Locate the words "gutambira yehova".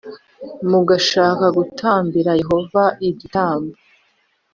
1.57-2.83